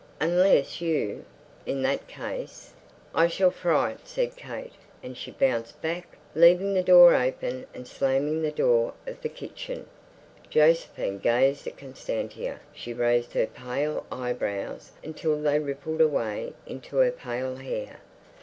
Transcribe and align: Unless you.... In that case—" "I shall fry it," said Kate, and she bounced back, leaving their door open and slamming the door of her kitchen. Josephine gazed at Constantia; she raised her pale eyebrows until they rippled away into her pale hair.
Unless 0.19 0.81
you.... 0.81 1.25
In 1.67 1.83
that 1.83 2.07
case—" 2.07 2.73
"I 3.13 3.27
shall 3.27 3.51
fry 3.51 3.91
it," 3.91 3.99
said 4.07 4.35
Kate, 4.35 4.73
and 5.03 5.15
she 5.15 5.29
bounced 5.29 5.79
back, 5.79 6.17
leaving 6.33 6.73
their 6.73 6.81
door 6.81 7.13
open 7.13 7.67
and 7.71 7.87
slamming 7.87 8.41
the 8.41 8.49
door 8.49 8.95
of 9.05 9.21
her 9.21 9.29
kitchen. 9.29 9.85
Josephine 10.49 11.19
gazed 11.19 11.67
at 11.67 11.77
Constantia; 11.77 12.61
she 12.73 12.93
raised 12.95 13.33
her 13.33 13.45
pale 13.45 14.03
eyebrows 14.11 14.91
until 15.03 15.39
they 15.39 15.59
rippled 15.59 16.01
away 16.01 16.53
into 16.65 16.95
her 16.97 17.11
pale 17.11 17.57
hair. 17.57 17.99